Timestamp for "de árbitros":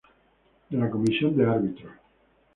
1.37-1.93